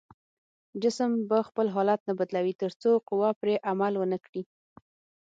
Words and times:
جسم 0.81 1.11
به 1.29 1.39
خپل 1.47 1.67
حالت 1.75 1.99
نه 2.07 2.13
بدلوي 2.19 2.53
تر 2.61 2.71
څو 2.81 2.91
قوه 3.09 3.29
پرې 3.39 3.55
عمل 3.69 3.93
ونه 3.97 4.17
کړي. 4.25 4.43